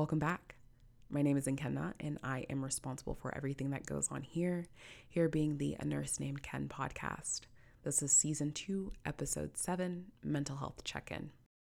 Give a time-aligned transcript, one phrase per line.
[0.00, 0.54] Welcome back.
[1.10, 4.64] My name is Nkenna, and I am responsible for everything that goes on here,
[5.10, 7.40] here being the A Nurse Named Kenn podcast.
[7.82, 11.32] This is season two, episode seven Mental Health Check In.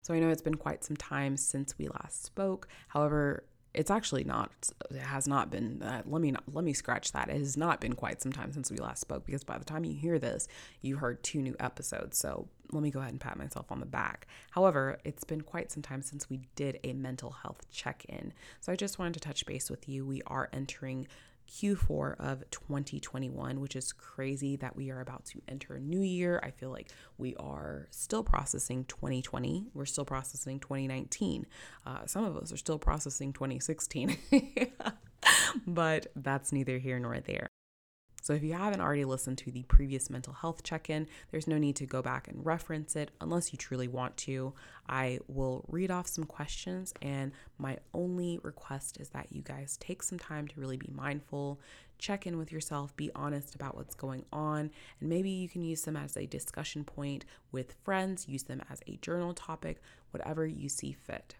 [0.03, 2.67] So I know it's been quite some time since we last spoke.
[2.89, 3.43] However,
[3.73, 4.51] it's actually not
[4.89, 7.29] it has not been uh, let me not, let me scratch that.
[7.29, 9.83] It has not been quite some time since we last spoke because by the time
[9.85, 10.47] you hear this
[10.81, 12.17] you heard two new episodes.
[12.17, 14.27] So let me go ahead and pat myself on the back.
[14.51, 18.33] However it's been quite some time since we did a mental health check-in.
[18.59, 20.05] So i just wanted to touch base with you.
[20.05, 21.07] We are entering
[21.51, 26.39] Q4 of 2021, which is crazy that we are about to enter a new year.
[26.43, 29.67] I feel like we are still processing 2020.
[29.73, 31.45] We're still processing 2019.
[31.85, 34.17] Uh, some of us are still processing 2016.
[35.67, 37.47] but that's neither here nor there.
[38.21, 41.57] So if you haven't already listened to the previous mental health check in, there's no
[41.57, 44.53] need to go back and reference it unless you truly want to.
[44.87, 50.03] I will read off some questions, and my only request is that you guys take
[50.03, 51.59] some time to really be mindful,
[51.97, 55.81] check in with yourself, be honest about what's going on, and maybe you can use
[55.83, 60.69] them as a discussion point with friends, use them as a journal topic, whatever you
[60.69, 61.35] see fit.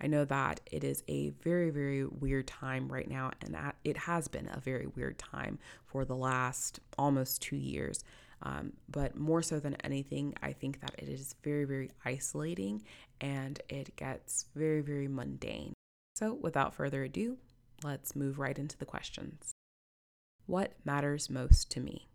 [0.00, 4.28] I know that it is a very, very weird time right now, and it has
[4.28, 8.02] been a very weird time for the last almost two years.
[8.42, 12.82] Um, but more so than anything, I think that it is very, very isolating
[13.20, 15.74] and it gets very, very mundane.
[16.14, 17.36] So, without further ado,
[17.84, 19.52] let's move right into the questions.
[20.46, 22.08] What matters most to me?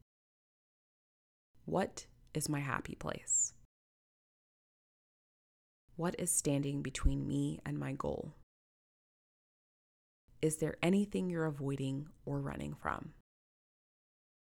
[1.65, 3.54] What is my happy place?
[5.97, 8.33] What is standing between me and my goal?
[10.41, 13.13] Is there anything you're avoiding or running from?